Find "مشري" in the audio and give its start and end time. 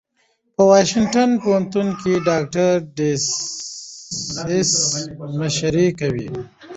5.39-5.87